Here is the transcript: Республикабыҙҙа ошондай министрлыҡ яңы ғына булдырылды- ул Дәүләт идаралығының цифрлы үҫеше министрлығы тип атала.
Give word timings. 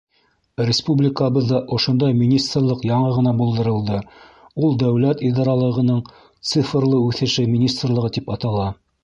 Республикабыҙҙа 0.67 1.59
ошондай 1.75 2.15
министрлыҡ 2.21 2.81
яңы 2.91 3.11
ғына 3.17 3.33
булдырылды- 3.43 3.99
ул 4.65 4.75
Дәүләт 4.85 5.23
идаралығының 5.29 6.01
цифрлы 6.55 7.05
үҫеше 7.11 7.47
министрлығы 7.55 8.13
тип 8.19 8.35
атала. 8.39 8.69